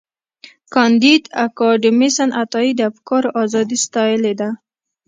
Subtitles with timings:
[0.73, 4.49] کانديد اکاډميسن عطایي د افکارو ازادي ستایلې ده.